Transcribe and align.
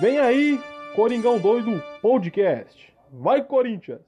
Vem 0.00 0.18
aí, 0.18 0.60
Coringão 0.94 1.38
Doido 1.38 1.82
Podcast. 2.02 2.92
Vai, 3.10 3.42
Corinthians! 3.42 4.02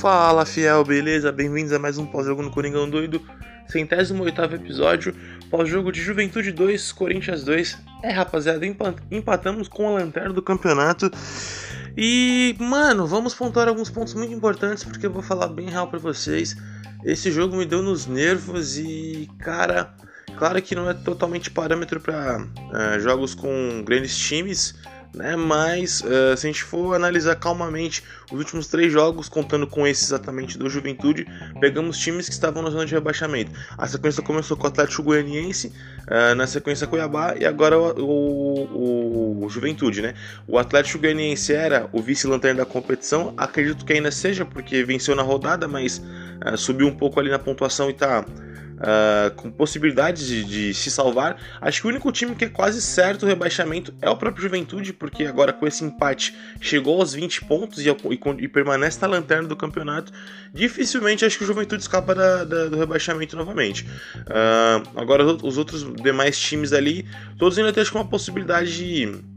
Fala 0.00 0.46
fiel, 0.46 0.82
beleza? 0.82 1.30
Bem-vindos 1.30 1.74
a 1.74 1.78
mais 1.78 1.98
um 1.98 2.06
pós-jogo 2.06 2.40
no 2.40 2.50
Coringão 2.50 2.88
Doido, 2.88 3.20
centésimo 3.68 4.24
oitavo 4.24 4.54
episódio, 4.54 5.14
pós-jogo 5.50 5.92
de 5.92 6.00
Juventude 6.00 6.52
2, 6.52 6.90
Corinthians 6.92 7.44
2. 7.44 7.78
É 8.02 8.10
rapaziada, 8.10 8.64
empatamos 9.10 9.68
com 9.68 9.88
a 9.88 10.00
lanterna 10.00 10.32
do 10.32 10.40
campeonato. 10.40 11.10
E, 11.96 12.56
mano, 12.58 13.06
vamos 13.06 13.34
pontuar 13.34 13.68
alguns 13.68 13.90
pontos 13.90 14.14
muito 14.14 14.32
importantes 14.32 14.84
porque 14.84 15.06
eu 15.06 15.12
vou 15.12 15.22
falar 15.22 15.48
bem 15.48 15.68
real 15.68 15.88
para 15.88 15.98
vocês. 15.98 16.56
Esse 17.04 17.30
jogo 17.30 17.56
me 17.56 17.64
deu 17.64 17.82
nos 17.82 18.06
nervos 18.06 18.78
e, 18.78 19.28
cara, 19.38 19.94
claro 20.36 20.60
que 20.60 20.74
não 20.74 20.88
é 20.88 20.94
totalmente 20.94 21.50
parâmetro 21.50 22.00
para 22.00 22.42
uh, 22.42 22.76
é, 22.76 23.00
jogos 23.00 23.34
com 23.34 23.82
grandes 23.84 24.16
times 24.16 24.74
né? 25.14 25.36
Mas 25.36 26.00
uh, 26.00 26.36
se 26.36 26.46
a 26.46 26.50
gente 26.50 26.62
for 26.62 26.94
analisar 26.94 27.36
calmamente 27.36 28.02
os 28.30 28.38
últimos 28.38 28.66
três 28.66 28.92
jogos, 28.92 29.28
contando 29.28 29.66
com 29.66 29.86
esse 29.86 30.04
exatamente 30.04 30.56
do 30.56 30.68
Juventude, 30.68 31.26
pegamos 31.60 31.98
times 31.98 32.28
que 32.28 32.34
estavam 32.34 32.62
na 32.62 32.70
zona 32.70 32.86
de 32.86 32.94
rebaixamento. 32.94 33.50
A 33.76 33.86
sequência 33.86 34.22
começou 34.22 34.56
com 34.56 34.64
o 34.64 34.66
Atlético 34.68 35.02
Goianiense, 35.02 35.72
uh, 36.06 36.34
na 36.34 36.46
sequência 36.46 36.86
Cuiabá 36.86 37.34
e 37.38 37.44
agora 37.44 37.78
o, 37.78 38.00
o, 38.00 39.44
o, 39.44 39.48
Juventude, 39.48 40.00
né? 40.02 40.14
O 40.46 40.58
Atlético 40.58 41.00
Goianiense 41.00 41.52
era 41.52 41.88
o 41.92 42.00
vice-lanterna 42.00 42.64
da 42.64 42.66
competição, 42.66 43.34
acredito 43.36 43.84
que 43.84 43.92
ainda 43.92 44.10
seja, 44.10 44.44
porque 44.44 44.84
venceu 44.84 45.14
na 45.16 45.22
rodada, 45.22 45.66
mas 45.66 45.98
uh, 45.98 46.56
subiu 46.56 46.86
um 46.86 46.94
pouco 46.94 47.18
ali 47.18 47.30
na 47.30 47.38
pontuação 47.38 47.88
e 47.88 47.92
está 47.92 48.24
uh, 48.80 49.34
com 49.34 49.50
possibilidades 49.50 50.26
de, 50.26 50.44
de, 50.44 50.74
se 50.74 50.90
salvar. 50.90 51.36
Acho 51.60 51.82
que 51.82 51.86
o 51.86 51.90
único 51.90 52.10
time 52.10 52.34
que 52.34 52.46
é 52.46 52.48
quase 52.48 52.80
certo 52.80 53.24
o 53.24 53.26
rebaixamento 53.26 53.94
é 54.00 54.08
o 54.08 54.16
próprio 54.16 54.42
Juventude, 54.42 54.92
porque 54.92 55.24
agora 55.24 55.52
com 55.52 55.66
esse 55.66 55.84
empate 55.84 56.34
chegou 56.60 57.00
aos 57.00 57.12
20 57.12 57.44
pontos 57.44 57.84
e, 57.84 57.88
e, 57.88 58.20
e 58.38 58.48
permanece 58.48 58.98
na 59.02 59.08
lanterna 59.08 59.46
do 59.46 59.56
campeonato. 59.56 60.12
Dificilmente 60.52 61.24
acho 61.24 61.38
que 61.38 61.44
o 61.44 61.46
Juventude 61.46 61.82
escapa 61.82 62.14
da, 62.14 62.44
da, 62.44 62.66
do 62.66 62.78
rebaixamento 62.78 63.36
novamente. 63.36 63.84
Uh, 64.16 64.98
agora 64.98 65.24
os 65.24 65.58
outros 65.58 65.84
demais 65.94 66.38
times 66.38 66.72
ali, 66.72 67.06
todos 67.38 67.58
ainda 67.58 67.72
têm 67.72 67.82
acho, 67.82 67.94
uma 67.94 68.06
possibilidade 68.06 68.76
de 68.76 69.30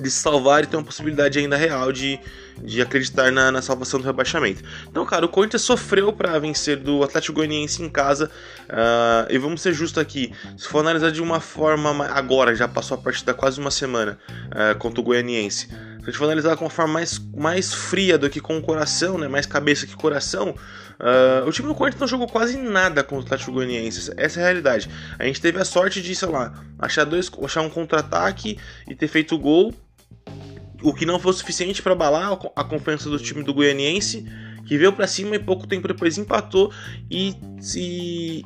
de 0.00 0.10
se 0.10 0.18
salvar 0.18 0.64
e 0.64 0.66
ter 0.66 0.76
uma 0.76 0.84
possibilidade 0.84 1.38
ainda 1.38 1.56
real 1.56 1.92
de, 1.92 2.18
de 2.62 2.80
acreditar 2.82 3.30
na, 3.30 3.50
na 3.50 3.62
salvação 3.62 4.00
do 4.00 4.06
rebaixamento. 4.06 4.62
Então, 4.88 5.04
cara, 5.06 5.24
o 5.24 5.28
Corinthians 5.28 5.62
sofreu 5.62 6.12
para 6.12 6.38
vencer 6.38 6.76
do 6.76 7.02
Atlético 7.02 7.36
Goianiense 7.36 7.82
em 7.82 7.88
casa. 7.88 8.30
Uh, 8.68 9.30
e 9.30 9.38
vamos 9.38 9.60
ser 9.62 9.72
justos 9.72 10.00
aqui, 10.00 10.32
se 10.56 10.68
for 10.68 10.80
analisar 10.80 11.10
de 11.10 11.22
uma 11.22 11.40
forma 11.40 12.06
agora, 12.06 12.54
já 12.54 12.68
passou 12.68 12.96
a 12.96 13.00
partida 13.00 13.34
quase 13.34 13.60
uma 13.60 13.70
semana 13.70 14.18
uh, 14.48 14.78
contra 14.78 15.00
o 15.00 15.04
Goianiense. 15.04 15.68
Se 15.68 16.04
a 16.04 16.06
gente 16.06 16.16
for 16.16 16.24
analisar 16.24 16.56
com 16.56 16.64
uma 16.64 16.70
forma 16.70 16.94
mais, 16.94 17.18
mais 17.36 17.74
fria 17.74 18.16
do 18.16 18.30
que 18.30 18.40
com 18.40 18.56
o 18.56 18.62
coração, 18.62 19.18
né, 19.18 19.28
mais 19.28 19.46
cabeça 19.46 19.86
que 19.86 19.94
coração, 19.94 20.54
Uh, 21.00 21.48
o 21.48 21.50
time 21.50 21.66
do 21.66 21.74
Corinthians 21.74 22.02
não 22.02 22.06
jogou 22.06 22.28
quase 22.28 22.58
nada 22.58 23.02
contra 23.02 23.22
o 23.22 23.24
Atlético 23.24 23.52
Goianiense. 23.52 24.12
Essa 24.18 24.38
é 24.38 24.42
a 24.42 24.46
realidade. 24.46 24.90
A 25.18 25.24
gente 25.24 25.40
teve 25.40 25.58
a 25.58 25.64
sorte 25.64 26.02
de, 26.02 26.14
sei 26.14 26.28
lá, 26.28 26.62
achar, 26.78 27.04
dois, 27.04 27.30
achar 27.42 27.62
um 27.62 27.70
contra-ataque 27.70 28.58
e 28.86 28.94
ter 28.94 29.08
feito 29.08 29.38
gol 29.38 29.74
o 30.82 30.92
que 30.94 31.06
não 31.06 31.18
foi 31.18 31.32
suficiente 31.32 31.82
para 31.82 31.92
abalar 31.92 32.38
a 32.56 32.64
confiança 32.64 33.08
do 33.08 33.18
time 33.18 33.42
do 33.42 33.52
Goianiense, 33.52 34.26
que 34.66 34.78
veio 34.78 34.92
para 34.92 35.06
cima 35.06 35.34
e 35.34 35.38
pouco 35.38 35.66
tempo 35.66 35.88
depois 35.88 36.16
empatou 36.16 36.72
e 37.10 37.34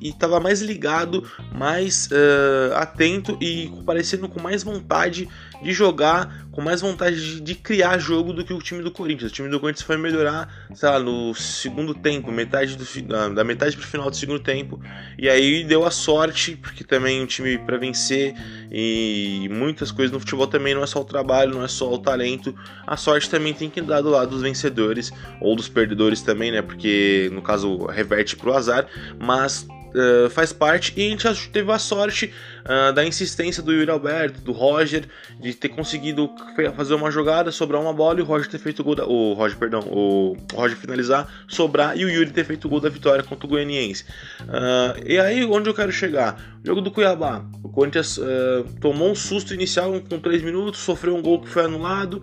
estava 0.01 0.41
mais 0.41 0.63
ligado, 0.63 1.23
mais 1.53 2.09
uh, 2.09 2.75
atento 2.77 3.37
e 3.41 3.71
parecendo 3.85 4.29
com 4.29 4.41
mais 4.41 4.63
vontade 4.63 5.29
de 5.65 5.73
jogar, 5.73 6.47
com 6.53 6.61
mais 6.61 6.83
vontade 6.83 7.17
de, 7.17 7.41
de, 7.41 7.55
criar 7.55 7.99
jogo 7.99 8.33
do 8.33 8.45
que 8.45 8.53
o 8.53 8.59
time 8.59 8.83
do 8.83 8.91
Corinthians. 8.91 9.31
O 9.31 9.35
time 9.35 9.49
do 9.49 9.59
Corinthians 9.59 9.85
foi 9.85 9.97
melhorar, 9.97 10.69
sei 10.75 10.89
lá, 10.89 10.99
no 10.99 11.35
segundo 11.35 11.95
tempo, 11.95 12.31
metade 12.31 12.77
do, 12.77 13.35
da, 13.35 13.43
metade 13.43 13.77
pro 13.77 13.87
final 13.87 14.11
do 14.11 14.17
segundo 14.17 14.39
tempo, 14.39 14.81
e 15.19 15.29
aí 15.29 15.65
deu 15.65 15.85
a 15.85 15.91
sorte, 15.91 16.55
porque 16.55 16.85
também 16.85 17.23
um 17.23 17.27
time 17.27 17.57
para 17.59 17.79
vencer 17.79 18.35
e 18.71 19.49
muitas 19.51 19.91
coisas 19.91 20.13
no 20.13 20.21
futebol 20.21 20.47
também 20.47 20.75
não 20.75 20.83
é 20.83 20.87
só 20.87 21.01
o 21.01 21.05
trabalho, 21.05 21.55
não 21.55 21.65
é 21.65 21.69
só 21.69 21.91
o 21.93 21.99
talento, 21.99 22.55
a 22.87 22.97
sorte 22.97 23.31
também 23.31 23.55
tem 23.55 23.71
que 23.71 23.81
dar 23.81 24.03
do 24.03 24.11
lado 24.11 24.31
dos 24.31 24.43
vencedores 24.43 25.11
ou 25.41 25.57
dos 25.57 25.69
perdedores 25.69 26.21
também, 26.21 26.53
né? 26.53 26.61
Porque 26.61 27.31
no 27.33 27.41
caso 27.41 27.87
reverte 27.87 28.37
pro 28.37 28.53
azar, 28.53 28.87
mas 29.19 29.67
uh, 29.95 30.29
faz 30.31 30.53
parte 30.53 30.93
e 30.97 31.07
a 31.07 31.11
gente 31.11 31.49
teve 31.51 31.71
a 31.71 31.79
sorte 31.79 32.33
uh, 32.65 32.93
da 32.93 33.05
insistência 33.05 33.63
do 33.63 33.73
Yuri 33.73 33.91
Alberto, 33.91 34.41
do 34.41 34.53
Roger, 34.53 35.05
de 35.41 35.55
ter 35.55 35.69
conseguido 35.69 36.31
fazer 36.77 36.95
uma 36.95 37.11
jogada, 37.11 37.53
sobrar 37.53 37.81
uma 37.81 37.93
bola 37.93 38.21
e 38.21 38.23
o 38.23 38.25
Roger 38.25 38.51
ter 38.51 38.59
feito 38.59 38.81
o 38.81 38.85
gol 38.85 38.95
da, 38.95 39.07
o 39.07 39.35
Roger, 39.35 39.59
perdão, 39.59 39.81
o 39.81 40.37
Roger 40.53 40.77
finalizar, 40.77 41.29
sobrar 41.49 41.97
e 41.97 42.05
o 42.05 42.09
Yuri 42.09 42.31
ter 42.31 42.45
feito 42.45 42.67
o 42.67 42.69
gol 42.69 42.81
da 42.81 42.89
vitória 42.89 43.23
contra 43.23 43.47
o 43.47 43.49
Goianiense. 43.49 44.05
Uh, 44.43 45.03
e 45.07 45.19
aí 45.19 45.45
onde 45.45 45.69
eu 45.69 45.75
quero 45.75 45.93
chegar? 45.93 46.55
O 46.63 46.67
jogo 46.67 46.81
do 46.81 46.91
Cuiabá. 46.91 47.45
O 47.63 47.69
Corinthians 47.69 48.17
uh, 48.19 48.65
tomou 48.81 49.11
um 49.11 49.15
susto 49.15 49.53
inicial 49.53 50.01
com 50.09 50.19
3 50.19 50.43
minutos, 50.43 50.81
sofreu 50.81 51.15
um 51.15 51.23
gol 51.23 51.43
que 51.43 51.49
foi 51.49 51.65
anulado. 51.65 52.23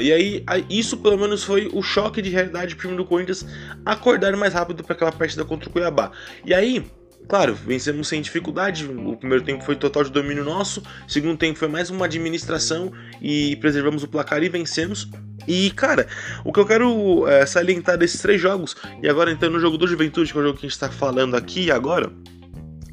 e 0.00 0.12
aí, 0.12 0.44
isso 0.70 0.96
pelo 0.98 1.18
menos 1.18 1.42
foi 1.42 1.68
o 1.72 1.82
choque 1.82 2.22
de 2.22 2.30
realidade 2.30 2.76
para 2.76 2.84
o 2.84 2.88
time 2.88 2.96
do 2.96 3.04
Corinthians 3.04 3.46
acordar 3.84 4.36
mais 4.36 4.54
rápido 4.54 4.84
para 4.84 4.94
aquela 4.94 5.12
partida 5.12 5.44
contra 5.44 5.68
o 5.68 5.72
Cuiabá. 5.72 6.12
E 6.44 6.54
aí, 6.54 6.84
Claro, 7.28 7.54
vencemos 7.54 8.06
sem 8.06 8.22
dificuldade. 8.22 8.86
O 8.86 9.16
primeiro 9.16 9.44
tempo 9.44 9.64
foi 9.64 9.74
total 9.74 10.04
de 10.04 10.12
domínio 10.12 10.44
nosso. 10.44 10.80
O 10.80 11.10
segundo 11.10 11.36
tempo 11.36 11.58
foi 11.58 11.68
mais 11.68 11.90
uma 11.90 12.04
administração 12.04 12.92
e 13.20 13.56
preservamos 13.56 14.04
o 14.04 14.08
placar 14.08 14.42
e 14.42 14.48
vencemos. 14.48 15.08
E, 15.46 15.70
cara, 15.72 16.06
o 16.44 16.52
que 16.52 16.60
eu 16.60 16.66
quero 16.66 17.26
é, 17.26 17.44
salientar 17.44 17.98
desses 17.98 18.20
três 18.20 18.40
jogos, 18.40 18.76
e 19.02 19.08
agora 19.08 19.30
entrando 19.30 19.54
no 19.54 19.60
jogo 19.60 19.76
do 19.76 19.86
Juventude, 19.86 20.32
que 20.32 20.38
é 20.38 20.40
o 20.40 20.44
jogo 20.44 20.58
que 20.58 20.66
a 20.66 20.68
gente 20.68 20.74
está 20.74 20.90
falando 20.90 21.36
aqui 21.36 21.70
agora, 21.70 22.10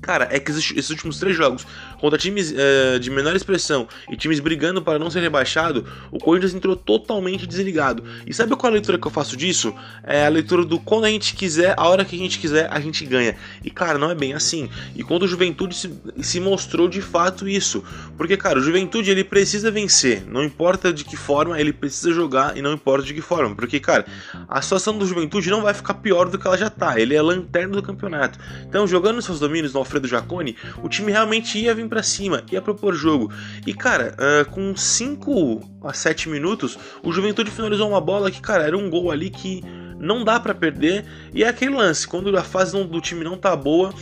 cara, 0.04 0.28
é 0.30 0.40
que 0.40 0.52
esses 0.52 0.90
últimos 0.90 1.18
três 1.18 1.36
jogos 1.36 1.66
contra 2.00 2.20
times 2.20 2.52
uh, 2.52 3.00
de 3.00 3.10
menor 3.10 3.36
expressão 3.36 3.88
e 4.12 4.18
times 4.18 4.40
brigando 4.40 4.82
para 4.82 5.00
não 5.00 5.10
ser 5.10 5.22
rebaixado, 5.22 5.86
o 6.12 6.20
Corinthians 6.20 6.54
entrou 6.54 6.76
totalmente 6.76 7.48
desligado. 7.48 8.04
E 8.28 8.34
sabe 8.34 8.56
qual 8.56 8.68
é 8.68 8.72
a 8.72 8.74
leitura 8.74 8.98
que 8.98 9.08
eu 9.08 9.12
faço 9.12 9.38
disso? 9.38 9.74
É 10.04 10.26
a 10.26 10.30
leitura 10.30 10.66
do 10.66 10.78
quando 10.80 11.06
a 11.06 11.10
gente 11.10 11.34
quiser, 11.36 11.74
a 11.78 11.88
hora 11.88 12.04
que 12.04 12.16
a 12.16 12.20
gente 12.20 12.38
quiser, 12.38 12.68
a 12.70 12.80
gente 12.80 13.06
ganha. 13.06 13.36
E 13.64 13.72
cara, 13.72 13.98
não 13.98 14.12
é 14.12 14.16
bem 14.16 14.34
assim. 14.34 14.70
E 14.96 15.04
quando 15.04 15.24
o 15.24 15.28
Juventude 15.28 15.76
se, 15.76 15.90
se 16.22 16.40
mostrou 16.40 16.88
de 16.88 17.02
fato 17.02 17.48
isso. 17.48 17.84
Porque, 18.18 18.36
cara, 18.36 18.60
o 18.60 18.62
Juventude 18.62 19.10
ele 19.10 19.24
precisa 19.24 19.72
vencer, 19.72 20.24
não 20.28 20.44
importa 20.44 20.92
de 20.92 21.06
que 21.06 21.16
forma, 21.16 21.60
ele 21.60 21.72
precisa 21.72 22.12
jogar 22.12 22.58
e 22.58 22.62
não 22.62 22.74
importa 22.74 23.06
de 23.06 23.14
que 23.14 23.22
forma. 23.22 23.56
Porque, 23.56 23.80
cara, 23.80 24.06
a 24.48 24.62
situação 24.62 24.98
do 24.98 25.06
Juventude 25.06 25.50
não 25.50 25.62
vai 25.62 25.74
ficar 25.74 25.96
pior 25.96 26.30
do 26.30 26.38
que 26.38 26.46
ela 26.46 26.58
já 26.58 26.70
tá. 26.70 27.00
Ele 27.00 27.16
é 27.16 27.18
a 27.18 27.24
lanterna 27.24 27.74
do 27.74 27.82
campeonato. 27.84 28.38
Então, 28.68 28.86
jogando 28.86 29.22
seus 29.22 29.40
domínios 29.40 29.74
no 29.74 29.80
Alfredo 29.94 30.08
Jaconi, 30.08 30.56
o 30.82 30.90
time 30.90 31.12
realmente 31.12 31.60
ia 31.60 31.76
vir 31.76 31.88
para 31.88 32.02
cima, 32.02 32.44
ia 32.52 32.62
propor 32.62 32.96
jogo. 32.96 33.32
E 33.66 33.74
cara, 33.74 34.16
uh, 34.18 34.50
com 34.52 34.76
5 34.76 35.82
a 35.84 35.94
7 35.94 36.30
minutos, 36.30 36.78
o 37.04 37.12
Juventude 37.12 37.52
finalizou 37.52 37.88
uma 37.88 38.02
bola 38.02 38.32
que, 38.32 38.42
cara, 38.42 38.64
era 38.64 38.78
um 38.78 38.90
gol 38.90 39.12
ali 39.12 39.30
que 39.30 39.64
não 40.00 40.24
dá 40.24 40.40
para 40.40 40.56
perder. 40.56 41.06
E 41.34 41.44
é 41.44 41.48
aquele 41.48 41.76
lance, 41.76 42.08
quando 42.08 42.36
a 42.36 42.44
fase 42.44 42.72
do 42.84 43.02
time 43.02 43.24
não 43.24 43.38
tá 43.38 43.56
boa, 43.56 43.94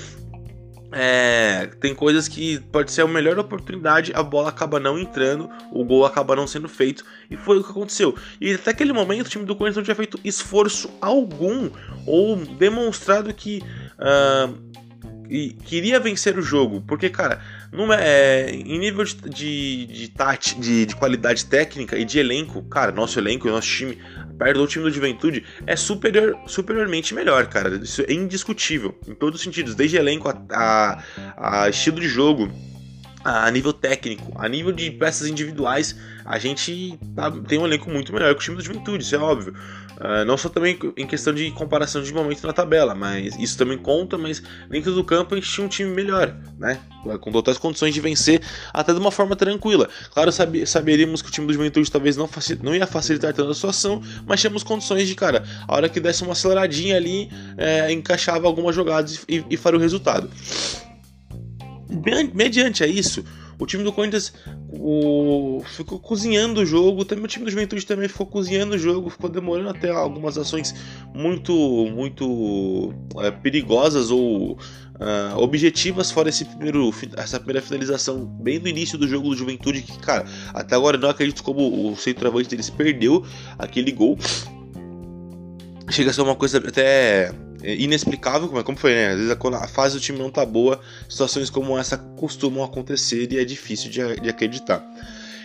é, 0.94 1.70
tem 1.80 1.96
coisas 1.96 2.28
que 2.28 2.60
pode 2.72 2.92
ser 2.92 3.02
a 3.02 3.08
melhor 3.08 3.40
oportunidade, 3.40 4.12
a 4.14 4.22
bola 4.22 4.50
acaba 4.50 4.80
não 4.80 5.00
entrando, 5.00 5.50
o 5.72 5.86
gol 5.86 6.06
acaba 6.06 6.36
não 6.36 6.46
sendo 6.46 6.68
feito, 6.68 7.06
e 7.30 7.38
foi 7.38 7.60
o 7.60 7.64
que 7.64 7.72
aconteceu. 7.72 8.16
E 8.40 8.54
até 8.54 8.72
aquele 8.72 8.92
momento 8.92 9.28
o 9.28 9.30
time 9.30 9.46
do 9.46 9.56
Corinthians 9.56 9.78
não 9.78 9.84
tinha 9.84 9.96
feito 9.96 10.20
esforço 10.24 10.90
algum 11.00 11.70
ou 12.06 12.36
demonstrado 12.36 13.34
que 13.34 13.64
uh, 14.00 14.71
e 15.32 15.52
queria 15.52 15.98
vencer 15.98 16.38
o 16.38 16.42
jogo, 16.42 16.84
porque, 16.86 17.10
cara, 17.10 17.40
numa, 17.72 17.96
é, 17.96 18.52
em 18.52 18.78
nível 18.78 19.06
de, 19.06 19.16
de, 19.30 19.86
de, 19.86 20.08
tati, 20.10 20.60
de, 20.60 20.86
de 20.86 20.94
qualidade 20.94 21.46
técnica 21.46 21.98
e 21.98 22.04
de 22.04 22.20
elenco, 22.20 22.62
cara, 22.64 22.92
nosso 22.92 23.18
elenco 23.18 23.48
nosso 23.48 23.70
time, 23.70 23.98
perto 24.38 24.58
do 24.58 24.68
time 24.68 24.84
do 24.84 24.92
Juventude, 24.92 25.46
é 25.66 25.78
superior, 25.78 26.38
superiormente 26.48 27.16
melhor, 27.16 27.48
cara. 27.48 27.78
Isso 27.78 28.02
é 28.02 28.12
indiscutível, 28.12 28.94
em 29.08 29.16
todos 29.16 29.40
os 29.40 29.44
sentidos, 29.46 29.74
desde 29.74 29.96
elenco 29.96 30.28
a, 30.28 31.02
a, 31.38 31.64
a 31.64 31.70
estilo 31.70 32.02
de 32.02 32.10
jogo 32.10 32.52
a 33.24 33.50
nível 33.52 33.74
técnico, 33.74 34.32
a 34.36 34.48
nível 34.48 34.72
de 34.72 34.90
peças 34.92 35.28
individuais, 35.28 35.96
a 36.26 36.40
gente 36.40 36.98
tá, 37.16 37.32
tem 37.32 37.60
um 37.60 37.66
elenco 37.66 37.90
muito 37.90 38.14
melhor 38.14 38.34
que 38.34 38.40
o 38.40 38.44
time 38.44 38.58
do 38.58 38.64
Juventude, 38.64 39.04
isso 39.04 39.16
é 39.16 39.20
óbvio. 39.20 39.54
Uh, 39.98 40.26
não 40.26 40.36
só 40.36 40.50
também 40.50 40.80
em 40.98 41.06
questão 41.06 41.32
de 41.32 41.52
comparação 41.52 42.02
de 42.02 42.12
momento 42.12 42.46
na 42.48 42.52
tabela, 42.52 42.96
mas 42.96 43.38
isso 43.38 43.56
também 43.56 43.78
conta, 43.78 44.18
mas 44.18 44.42
dentro 44.68 44.96
do 44.96 45.04
campo 45.04 45.36
a 45.36 45.38
gente 45.38 45.52
tinha 45.52 45.64
um 45.64 45.70
time 45.70 45.92
melhor, 45.92 46.36
né? 46.58 46.80
Com 47.20 47.32
totais 47.32 47.60
condições 47.60 47.94
de 47.94 48.02
vencer 48.02 48.42
até 48.74 48.94
de 48.94 49.00
uma 49.00 49.12
forma 49.12 49.36
tranquila. 49.36 49.88
Claro, 50.12 50.32
sabe, 50.32 50.66
saberíamos 50.66 51.22
que 51.22 51.30
o 51.30 51.32
time 51.32 51.46
do 51.46 51.54
Juventude 51.54 51.92
talvez 51.92 52.18
não, 52.18 52.28
não 52.64 52.74
ia 52.74 52.88
facilitar 52.88 53.32
tanto 53.32 53.52
a 53.52 53.54
situação, 53.54 54.02
mas 54.26 54.42
tínhamos 54.42 54.64
condições 54.64 55.08
de, 55.08 55.14
cara, 55.14 55.44
a 55.68 55.76
hora 55.76 55.88
que 55.88 56.00
desse 56.00 56.24
uma 56.24 56.32
aceleradinha 56.32 56.96
ali, 56.96 57.30
é, 57.56 57.92
encaixava 57.92 58.48
algumas 58.48 58.76
jogadas 58.76 59.24
e, 59.30 59.46
e 59.52 59.58
faria 59.58 59.78
o 59.78 59.82
resultado 59.82 60.28
mediante 62.34 62.84
a 62.84 62.88
isso, 62.88 63.24
o 63.60 63.66
time 63.66 63.84
do 63.84 63.94
Corinthians 63.94 64.34
o, 64.72 65.62
ficou 65.76 66.00
cozinhando 66.00 66.62
o 66.62 66.66
jogo, 66.66 67.06
também 67.06 67.26
o 67.26 67.28
time 67.28 67.46
do 67.46 67.52
Juventude 67.52 67.86
também 67.86 68.08
ficou 68.08 68.26
cozinhando 68.26 68.74
o 68.74 68.78
jogo, 68.78 69.10
ficou 69.10 69.30
demorando 69.30 69.70
até 69.70 69.92
algumas 69.92 70.38
ações 70.38 70.74
muito 71.14 71.54
muito 71.94 72.94
é, 73.18 73.30
perigosas 73.30 74.10
ou 74.10 74.54
uh, 74.54 75.38
objetivas 75.38 76.10
fora 76.10 76.30
esse 76.30 76.46
primeiro, 76.46 76.92
essa 77.18 77.40
primeira 77.40 77.62
finalização 77.62 78.26
bem 78.26 78.58
no 78.58 78.68
início 78.68 78.98
do 78.98 79.08
jogo 79.08 79.30
do 79.30 79.36
Juventude, 79.36 79.82
que 79.82 79.98
cara, 80.00 80.26
até 80.54 80.76
agora 80.76 80.98
não 80.98 81.10
acredito 81.10 81.44
como 81.44 81.92
o 81.92 81.96
centroavante 81.96 82.50
deles 82.50 82.70
perdeu 82.70 83.24
aquele 83.60 83.92
gol. 83.92 84.18
Chega 85.90 86.10
a 86.10 86.14
ser 86.14 86.22
uma 86.22 86.36
coisa 86.36 86.58
até 86.58 87.32
inexplicável, 87.64 88.48
como, 88.48 88.60
é, 88.60 88.64
como 88.64 88.78
foi, 88.78 88.94
né? 88.94 89.10
Às 89.10 89.18
vezes 89.18 89.36
quando 89.36 89.56
a 89.56 89.68
fase 89.68 89.96
do 89.96 90.02
time 90.02 90.18
não 90.18 90.30
tá 90.30 90.46
boa, 90.46 90.80
situações 91.08 91.50
como 91.50 91.78
essa 91.78 91.98
costumam 91.98 92.64
acontecer 92.64 93.32
e 93.32 93.38
é 93.38 93.46
difícil 93.46 93.90
de, 93.90 94.22
de 94.22 94.30
acreditar. 94.30 94.84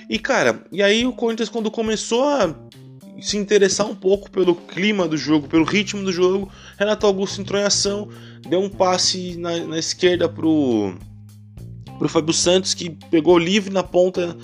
E 0.08 0.18
cara, 0.18 0.62
e 0.70 0.82
aí 0.82 1.06
o 1.06 1.12
Corinthians 1.12 1.48
quando 1.48 1.70
começou 1.70 2.24
a 2.24 2.54
se 3.20 3.36
interessar 3.36 3.86
um 3.86 3.94
pouco 3.94 4.30
pelo 4.30 4.54
clima 4.54 5.08
do 5.08 5.16
jogo, 5.16 5.48
pelo 5.48 5.64
ritmo 5.64 6.02
do 6.04 6.12
jogo, 6.12 6.50
Renato 6.78 7.06
Augusto 7.06 7.40
entrou 7.40 7.60
em 7.60 7.64
ação, 7.64 8.08
deu 8.48 8.60
um 8.60 8.69
passe 8.69 9.36
na, 9.36 9.56
na 9.64 9.78
esquerda 9.78 10.28
pro, 10.28 10.94
pro 11.98 12.08
Fábio 12.08 12.34
Santos, 12.34 12.74
que 12.74 12.90
pegou 13.10 13.38
livre 13.38 13.72
na 13.72 13.82
ponta, 13.82 14.36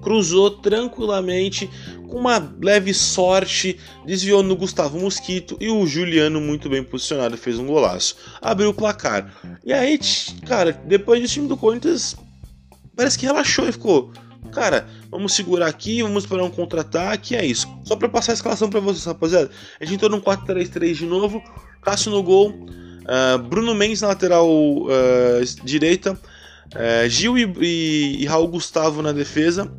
cruzou 0.00 0.50
tranquilamente, 0.50 1.68
com 2.08 2.18
uma 2.18 2.54
leve 2.60 2.92
sorte, 2.92 3.78
desviou 4.04 4.42
no 4.42 4.56
Gustavo 4.56 4.98
Mosquito 4.98 5.56
e 5.60 5.68
o 5.70 5.86
Juliano, 5.86 6.40
muito 6.40 6.68
bem 6.68 6.82
posicionado, 6.82 7.36
fez 7.36 7.58
um 7.58 7.66
golaço. 7.66 8.16
Abriu 8.40 8.70
o 8.70 8.74
placar. 8.74 9.32
E 9.64 9.72
aí, 9.72 9.98
cara, 10.46 10.72
depois 10.84 11.20
do 11.22 11.28
time 11.28 11.46
do 11.46 11.56
Corinthians 11.56 12.16
parece 12.96 13.18
que 13.18 13.26
relaxou 13.26 13.68
e 13.68 13.72
ficou. 13.72 14.12
Cara, 14.52 14.86
vamos 15.10 15.34
segurar 15.34 15.68
aqui, 15.68 16.02
vamos 16.02 16.24
esperar 16.24 16.42
um 16.42 16.50
contra-ataque, 16.50 17.36
é 17.36 17.44
isso. 17.44 17.68
Só 17.84 17.94
para 17.94 18.08
passar 18.08 18.32
a 18.32 18.34
escalação 18.34 18.68
para 18.68 18.80
vocês, 18.80 19.04
rapaziada. 19.04 19.50
A 19.80 19.84
gente 19.84 19.94
entrou 19.94 20.10
num 20.10 20.20
4-3-3 20.20 20.94
de 20.94 21.06
novo, 21.06 21.42
Cássio 21.82 22.10
no 22.10 22.22
gol, 22.22 22.50
uh, 22.50 23.38
Bruno 23.38 23.74
Mendes 23.74 24.00
na 24.00 24.08
lateral 24.08 24.48
uh, 24.48 24.88
direita, 25.62 26.12
uh, 26.12 27.08
Gil 27.08 27.38
e, 27.38 27.44
e, 27.60 28.22
e 28.22 28.26
Raul 28.26 28.48
Gustavo 28.48 29.02
na 29.02 29.12
defesa, 29.12 29.72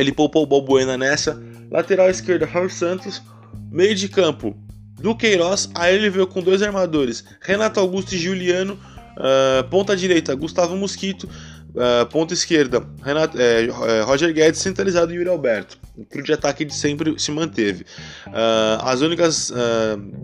ele 0.00 0.12
poupou 0.12 0.42
o 0.42 0.46
Balbuena 0.46 0.96
nessa. 0.96 1.40
Lateral 1.70 2.10
esquerda, 2.10 2.46
Raul 2.46 2.70
Santos. 2.70 3.22
Meio 3.70 3.94
de 3.94 4.08
campo, 4.08 4.56
do 5.00 5.14
Queiroz. 5.14 5.70
Aí 5.74 5.94
ele 5.94 6.10
veio 6.10 6.26
com 6.26 6.40
dois 6.40 6.62
armadores, 6.62 7.24
Renato 7.40 7.78
Augusto 7.78 8.14
e 8.14 8.18
Juliano. 8.18 8.78
Uh, 9.16 9.68
ponta 9.68 9.96
direita, 9.96 10.34
Gustavo 10.34 10.76
Mosquito. 10.76 11.28
Uh, 11.70 12.04
ponta 12.06 12.34
esquerda, 12.34 12.84
Renato, 13.00 13.38
é, 13.40 13.68
Roger 14.02 14.34
Guedes 14.34 14.60
centralizado 14.60 15.12
e 15.12 15.16
Yuri 15.16 15.28
Alberto. 15.28 15.78
O 15.96 16.04
trio 16.04 16.24
de 16.24 16.32
ataque 16.32 16.64
de 16.64 16.74
sempre 16.74 17.16
se 17.16 17.30
manteve. 17.30 17.84
Uh, 18.26 18.82
as 18.82 19.02
únicas 19.02 19.52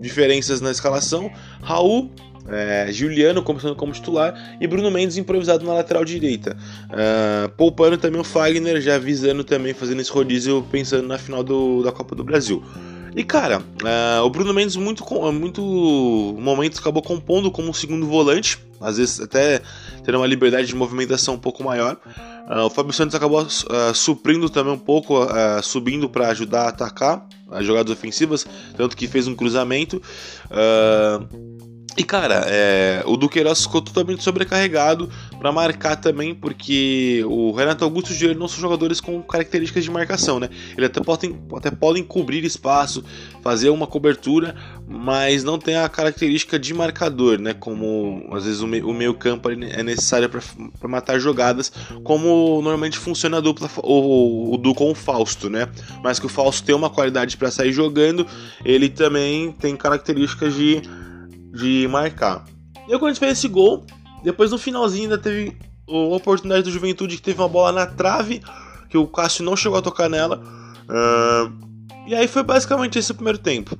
diferenças 0.01 0.59
na 0.59 0.71
escalação: 0.71 1.31
Raul 1.61 2.11
é, 2.47 2.87
Juliano 2.91 3.43
começando 3.43 3.75
como 3.75 3.91
titular 3.91 4.57
e 4.59 4.67
Bruno 4.67 4.89
Mendes 4.89 5.17
improvisado 5.17 5.65
na 5.65 5.73
lateral 5.73 6.05
direita. 6.05 6.55
Uh, 6.85 7.49
poupando 7.49 7.97
também 7.97 8.19
o 8.19 8.23
Fagner, 8.23 8.81
já 8.81 8.97
visando 8.97 9.43
também 9.43 9.73
fazendo 9.73 10.01
esse 10.01 10.11
rodízio 10.11 10.65
pensando 10.71 11.07
na 11.07 11.17
final 11.17 11.43
do, 11.43 11.83
da 11.83 11.91
Copa 11.91 12.15
do 12.15 12.23
Brasil. 12.23 12.63
E 13.15 13.23
cara, 13.23 13.59
uh, 13.59 14.23
o 14.23 14.29
Bruno 14.29 14.53
Mendes 14.53 14.75
muito 14.75 15.03
muito 15.33 15.61
momentos 16.39 16.77
acabou 16.77 17.01
compondo 17.01 17.49
como 17.49 17.73
segundo 17.73 18.05
volante, 18.05 18.59
às 18.79 18.97
vezes 18.97 19.19
até 19.19 19.59
tendo 20.03 20.19
uma 20.19 20.27
liberdade 20.27 20.67
de 20.67 20.75
movimentação 20.75 21.33
um 21.33 21.39
pouco 21.39 21.63
maior. 21.63 21.97
Uh, 22.47 22.65
o 22.65 22.69
Fábio 22.69 22.93
Santos 22.93 23.15
acabou 23.15 23.41
uh, 23.41 23.93
suprindo 23.95 24.49
também 24.51 24.71
um 24.71 24.77
pouco, 24.77 25.15
subindo 25.63 26.07
para 26.07 26.27
ajudar 26.29 26.65
a 26.65 26.69
atacar 26.69 27.27
as 27.49 27.65
jogadas 27.65 27.91
ofensivas, 27.91 28.45
tanto 28.75 28.95
que 28.95 29.07
fez 29.07 29.27
um 29.27 29.35
cruzamento. 29.35 29.99
E 31.97 32.03
cara, 32.03 32.45
é, 32.45 33.01
o 33.07 33.17
Duqueiroz 33.17 33.63
ficou 33.63 33.81
totalmente 33.81 34.23
sobrecarregado 34.23 35.09
para 35.39 35.51
marcar 35.51 35.95
também, 35.95 36.35
porque 36.35 37.23
o 37.25 37.51
Renato 37.51 37.83
Augusto 37.83 38.11
e 38.11 38.15
o 38.15 38.17
Diego 38.19 38.39
não 38.39 38.47
são 38.47 38.59
jogadores 38.59 39.01
com 39.01 39.19
características 39.23 39.83
de 39.83 39.89
marcação, 39.89 40.39
né? 40.39 40.47
Eles 40.77 40.91
até 40.91 41.01
podem, 41.01 41.41
até 41.55 41.71
podem 41.71 42.03
cobrir 42.03 42.45
espaço, 42.45 43.03
fazer 43.41 43.71
uma 43.71 43.87
cobertura, 43.87 44.55
mas 44.87 45.43
não 45.43 45.57
tem 45.57 45.75
a 45.75 45.89
característica 45.89 46.59
de 46.59 46.71
marcador, 46.71 47.39
né? 47.39 47.55
Como 47.55 48.29
às 48.31 48.45
vezes 48.45 48.61
o, 48.61 48.67
meio, 48.67 48.87
o 48.87 48.93
meio 48.93 49.15
campo 49.15 49.49
é 49.49 49.81
necessário 49.81 50.29
para 50.29 50.87
matar 50.87 51.17
jogadas, 51.17 51.71
como 52.03 52.61
normalmente 52.61 52.99
funciona 52.99 53.37
a 53.37 53.39
dupla, 53.39 53.71
o, 53.77 54.53
o 54.53 54.75
com 54.75 54.91
o 54.91 54.95
Fausto, 54.95 55.49
né? 55.49 55.67
Mas 56.03 56.19
que 56.19 56.27
o 56.27 56.29
Fausto 56.29 56.63
tem 56.63 56.75
uma 56.75 56.91
qualidade 56.91 57.37
para 57.37 57.49
sair 57.49 57.73
jogando, 57.73 58.27
ele 58.63 58.87
também 58.87 59.51
tem 59.51 59.75
características 59.75 60.53
de 60.53 60.83
de 61.57 61.87
marcar. 61.87 62.45
E 62.87 62.93
a 62.93 62.97
gente 62.97 63.19
fez 63.19 63.33
esse 63.33 63.47
gol, 63.47 63.85
depois 64.23 64.51
no 64.51 64.57
finalzinho 64.57 65.03
ainda 65.03 65.17
teve 65.17 65.57
a 65.87 66.15
oportunidade 66.15 66.63
do 66.63 66.71
Juventude 66.71 67.17
que 67.17 67.21
teve 67.21 67.41
uma 67.41 67.49
bola 67.49 67.71
na 67.71 67.85
trave, 67.85 68.41
que 68.89 68.97
o 68.97 69.07
Cássio 69.07 69.43
não 69.43 69.55
chegou 69.55 69.77
a 69.77 69.81
tocar 69.81 70.09
nela. 70.09 70.41
Uh, 70.87 71.51
e 72.07 72.15
aí 72.15 72.27
foi 72.27 72.43
basicamente 72.43 72.97
esse 72.97 73.11
o 73.11 73.15
primeiro 73.15 73.39
tempo. 73.39 73.77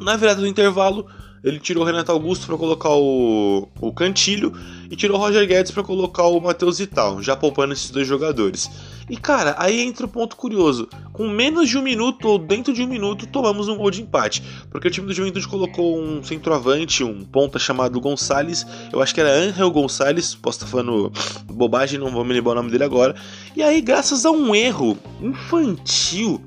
Na 0.00 0.16
virada 0.16 0.40
do 0.40 0.46
intervalo, 0.46 1.06
ele 1.42 1.58
tirou 1.58 1.82
o 1.82 1.86
Renato 1.86 2.10
Augusto 2.12 2.46
para 2.46 2.56
colocar 2.56 2.90
o, 2.90 3.68
o 3.80 3.92
Cantilho 3.92 4.52
e 4.90 4.96
tirou 4.96 5.16
o 5.16 5.20
Roger 5.20 5.46
Guedes 5.46 5.70
para 5.70 5.82
colocar 5.82 6.26
o 6.26 6.40
Matheus 6.40 6.78
Vital, 6.78 7.22
já 7.22 7.36
poupando 7.36 7.72
esses 7.72 7.90
dois 7.90 8.06
jogadores. 8.06 8.70
E 9.10 9.16
cara, 9.16 9.54
aí 9.58 9.80
entra 9.80 10.04
o 10.04 10.08
ponto 10.08 10.36
curioso. 10.36 10.88
Com 11.12 11.28
menos 11.28 11.68
de 11.68 11.78
um 11.78 11.82
minuto 11.82 12.28
ou 12.28 12.38
dentro 12.38 12.74
de 12.74 12.82
um 12.82 12.86
minuto, 12.86 13.26
tomamos 13.26 13.68
um 13.68 13.76
gol 13.76 13.90
de 13.90 14.02
empate. 14.02 14.42
Porque 14.70 14.88
o 14.88 14.90
time 14.90 15.06
do 15.06 15.14
Juventude 15.14 15.48
colocou 15.48 15.98
um 15.98 16.22
centroavante, 16.22 17.02
um 17.02 17.24
ponta 17.24 17.58
chamado 17.58 18.00
Gonçalves. 18.00 18.66
Eu 18.92 19.00
acho 19.00 19.14
que 19.14 19.20
era 19.20 19.32
Angel 19.32 19.70
Gonçalves, 19.70 20.34
posso 20.34 20.58
estar 20.58 20.66
falando 20.66 21.10
bobagem, 21.44 21.98
não 21.98 22.10
vou 22.10 22.24
me 22.24 22.34
lembrar 22.34 22.52
o 22.52 22.56
nome 22.56 22.70
dele 22.70 22.84
agora. 22.84 23.14
E 23.56 23.62
aí, 23.62 23.80
graças 23.80 24.26
a 24.26 24.30
um 24.30 24.54
erro 24.54 24.98
infantil 25.22 26.42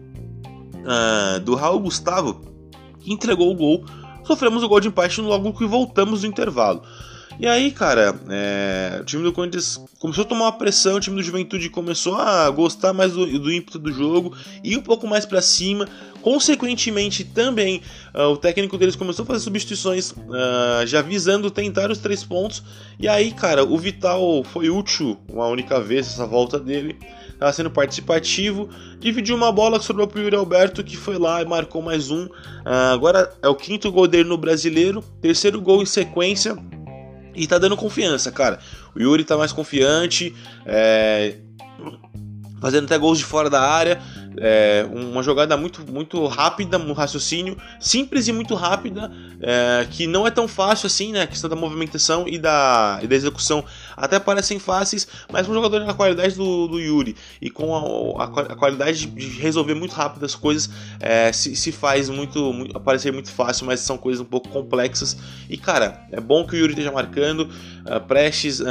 uh, 0.81 1.39
do 1.39 1.55
Raul 1.55 1.79
Gustavo, 1.79 2.41
que 2.99 3.11
entregou 3.11 3.51
o 3.51 3.55
gol 3.55 3.85
sofremos 4.31 4.63
o 4.63 4.69
gol 4.69 4.79
de 4.79 4.87
empate 4.87 5.19
logo 5.19 5.51
que 5.51 5.65
voltamos 5.65 6.21
do 6.21 6.27
intervalo. 6.27 6.81
E 7.39 7.47
aí, 7.47 7.71
cara, 7.71 8.15
é, 8.29 8.99
o 9.01 9.03
time 9.03 9.23
do 9.23 9.33
Corinthians 9.33 9.79
começou 9.99 10.23
a 10.23 10.27
tomar 10.27 10.45
uma 10.45 10.51
pressão, 10.51 10.95
o 10.95 10.99
time 10.99 11.15
do 11.15 11.23
Juventude 11.23 11.69
começou 11.69 12.15
a 12.15 12.49
gostar 12.49 12.93
mais 12.93 13.13
do, 13.13 13.25
do 13.39 13.51
ímpeto 13.51 13.79
do 13.79 13.91
jogo, 13.91 14.35
ir 14.63 14.77
um 14.77 14.81
pouco 14.81 15.07
mais 15.07 15.25
para 15.25 15.41
cima. 15.41 15.87
Consequentemente, 16.21 17.23
também 17.23 17.81
uh, 18.13 18.27
o 18.27 18.37
técnico 18.37 18.77
deles 18.77 18.95
começou 18.95 19.23
a 19.23 19.25
fazer 19.25 19.39
substituições, 19.43 20.11
uh, 20.11 20.85
já 20.85 21.01
visando 21.01 21.49
tentar 21.49 21.89
os 21.89 21.97
três 21.97 22.23
pontos. 22.23 22.63
E 22.99 23.07
aí, 23.07 23.31
cara, 23.31 23.63
o 23.63 23.77
Vital 23.77 24.43
foi 24.43 24.69
útil 24.69 25.17
uma 25.27 25.47
única 25.47 25.79
vez 25.81 26.07
essa 26.07 26.27
volta 26.27 26.59
dele 26.59 26.95
estava 27.41 27.53
sendo 27.53 27.71
participativo, 27.71 28.69
dividiu 28.99 29.35
uma 29.35 29.51
bola 29.51 29.79
que 29.79 29.85
sobrou 29.85 30.09
o 30.13 30.19
Yuri 30.19 30.35
Alberto, 30.35 30.83
que 30.83 30.95
foi 30.95 31.17
lá 31.17 31.41
e 31.41 31.45
marcou 31.45 31.81
mais 31.81 32.11
um. 32.11 32.25
Uh, 32.25 32.93
agora 32.93 33.33
é 33.41 33.47
o 33.47 33.55
quinto 33.55 33.91
gol 33.91 34.07
dele 34.07 34.29
no 34.29 34.37
brasileiro, 34.37 35.03
terceiro 35.19 35.59
gol 35.59 35.81
em 35.81 35.85
sequência. 35.87 36.55
E 37.33 37.47
tá 37.47 37.57
dando 37.57 37.75
confiança, 37.75 38.31
cara. 38.31 38.59
O 38.95 38.99
Yuri 38.99 39.23
tá 39.23 39.37
mais 39.37 39.51
confiante, 39.51 40.35
é... 40.67 41.37
fazendo 42.61 42.85
até 42.85 42.95
gols 42.97 43.17
de 43.17 43.25
fora 43.25 43.49
da 43.49 43.61
área. 43.61 43.99
É 44.37 44.85
uma 44.91 45.23
jogada 45.23 45.57
muito, 45.57 45.89
muito 45.91 46.25
rápida, 46.27 46.77
um 46.77 46.93
raciocínio 46.93 47.57
simples 47.79 48.27
e 48.27 48.31
muito 48.31 48.55
rápida, 48.55 49.11
é, 49.41 49.85
que 49.89 50.07
não 50.07 50.25
é 50.25 50.31
tão 50.31 50.47
fácil 50.47 50.87
assim, 50.87 51.11
né? 51.11 51.23
A 51.23 51.27
questão 51.27 51.49
da 51.49 51.55
movimentação 51.55 52.25
e 52.27 52.37
da, 52.37 52.99
e 53.01 53.07
da 53.07 53.15
execução 53.15 53.65
até 54.01 54.19
parecem 54.19 54.59
fáceis, 54.59 55.07
mas 55.31 55.47
um 55.47 55.53
jogador 55.53 55.79
na 55.85 55.93
qualidade 55.93 56.35
do, 56.35 56.67
do 56.67 56.79
Yuri 56.79 57.15
e 57.41 57.49
com 57.49 57.75
a, 58.17 58.23
a, 58.23 58.25
a 58.25 58.55
qualidade 58.55 59.05
de, 59.05 59.27
resolver 59.39 59.75
muito 59.75 59.93
rápido 59.93 60.25
as 60.25 60.35
coisas, 60.35 60.69
é, 60.99 61.31
se, 61.31 61.55
se 61.55 61.71
faz 61.71 62.09
muito, 62.09 62.51
muito, 62.51 62.79
parecer 62.79 63.13
muito 63.13 63.31
fácil, 63.31 63.65
mas 63.65 63.79
são 63.81 63.97
coisas 63.97 64.21
um 64.21 64.25
pouco 64.25 64.49
complexas. 64.49 65.17
E 65.49 65.57
cara, 65.57 66.05
é 66.11 66.19
bom 66.19 66.45
que 66.45 66.55
o 66.55 66.57
Yuri 66.57 66.73
esteja 66.73 66.91
marcando, 66.91 67.41
uh, 67.41 67.99
prestes, 68.07 68.59
uh, 68.59 68.65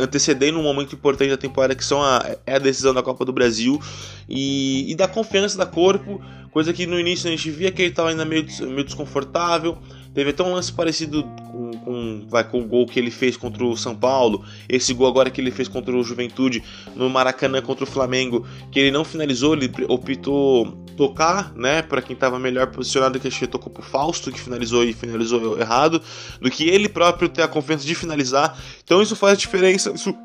antecedendo 0.00 0.58
um 0.58 0.62
momento 0.62 0.94
importante 0.94 1.30
da 1.30 1.36
temporada 1.36 1.74
que 1.74 1.84
são 1.84 2.02
a, 2.02 2.36
é 2.46 2.54
a 2.56 2.58
decisão 2.58 2.94
da 2.94 3.02
Copa 3.02 3.24
do 3.24 3.32
Brasil 3.32 3.80
e, 4.28 4.90
e 4.90 4.94
dá 4.94 5.06
confiança 5.06 5.58
da 5.58 5.66
corpo, 5.66 6.20
coisa 6.50 6.72
que 6.72 6.86
no 6.86 6.98
início 6.98 7.28
a 7.28 7.30
gente 7.30 7.50
via 7.50 7.70
que 7.70 7.82
ele 7.82 7.90
estava 7.90 8.08
ainda 8.08 8.24
meio, 8.24 8.46
meio 8.62 8.84
desconfortável. 8.84 9.76
Teve 10.16 10.30
até 10.30 10.42
um 10.42 10.54
lance 10.54 10.72
parecido 10.72 11.24
com, 11.52 11.70
com, 11.72 12.26
vai, 12.26 12.42
com 12.42 12.62
o 12.62 12.64
gol 12.64 12.86
que 12.86 12.98
ele 12.98 13.10
fez 13.10 13.36
contra 13.36 13.62
o 13.62 13.76
São 13.76 13.94
Paulo. 13.94 14.42
Esse 14.66 14.94
gol 14.94 15.06
agora 15.06 15.28
que 15.28 15.38
ele 15.42 15.50
fez 15.50 15.68
contra 15.68 15.94
o 15.94 16.02
Juventude 16.02 16.64
no 16.94 17.10
Maracanã 17.10 17.60
contra 17.60 17.84
o 17.84 17.86
Flamengo, 17.86 18.46
que 18.72 18.80
ele 18.80 18.90
não 18.90 19.04
finalizou, 19.04 19.52
ele 19.52 19.70
optou 19.86 20.72
tocar, 20.96 21.52
né, 21.54 21.82
para 21.82 22.00
quem 22.00 22.14
estava 22.14 22.38
melhor 22.38 22.68
posicionado, 22.68 23.20
que 23.20 23.28
acho 23.28 23.38
que 23.38 23.46
tocou 23.46 23.70
pro 23.70 23.82
Fausto, 23.82 24.32
que 24.32 24.40
finalizou 24.40 24.84
e 24.84 24.94
finalizou 24.94 25.60
errado, 25.60 26.00
do 26.40 26.50
que 26.50 26.66
ele 26.66 26.88
próprio 26.88 27.28
ter 27.28 27.42
a 27.42 27.48
confiança 27.48 27.86
de 27.86 27.94
finalizar. 27.94 28.58
Então 28.82 29.02
isso 29.02 29.14
faz 29.14 29.38
diferença, 29.38 29.92
isso 29.94 30.16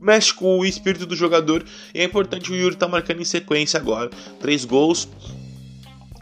mexe 0.00 0.32
com 0.32 0.58
o 0.58 0.64
espírito 0.64 1.04
do 1.04 1.14
jogador 1.14 1.62
e 1.94 2.00
é 2.00 2.04
importante 2.04 2.50
o 2.50 2.56
Yuri 2.56 2.76
estar 2.76 2.86
tá 2.86 2.92
marcando 2.92 3.20
em 3.20 3.26
sequência 3.26 3.78
agora. 3.78 4.08
Três 4.40 4.64
gols 4.64 5.06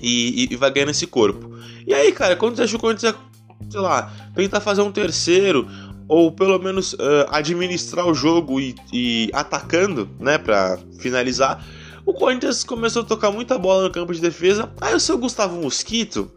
e, 0.00 0.44
e, 0.44 0.54
e 0.54 0.56
vai 0.56 0.70
ganhando 0.70 0.90
esse 0.90 1.06
corpo. 1.06 1.50
E 1.86 1.94
aí, 1.94 2.12
cara, 2.12 2.36
quando 2.36 2.56
você 2.56 2.62
achou 2.62 2.78
que 2.78 2.86
você, 2.86 3.14
sei 3.68 3.80
lá, 3.80 4.12
tentar 4.34 4.60
fazer 4.60 4.82
um 4.82 4.92
terceiro, 4.92 5.68
ou 6.08 6.32
pelo 6.32 6.58
menos 6.58 6.92
uh, 6.94 7.26
administrar 7.28 8.06
o 8.06 8.14
jogo 8.14 8.60
e, 8.60 8.74
e 8.92 9.30
atacando, 9.32 10.08
né, 10.18 10.38
para 10.38 10.78
finalizar, 10.98 11.64
o 12.04 12.12
Corinthians 12.12 12.64
começou 12.64 13.02
a 13.02 13.04
tocar 13.04 13.30
muita 13.30 13.58
bola 13.58 13.84
no 13.84 13.90
campo 13.90 14.12
de 14.12 14.20
defesa. 14.20 14.72
Aí 14.80 14.94
o 14.94 15.00
seu 15.00 15.16
Gustavo 15.18 15.60
Mosquito 15.60 16.30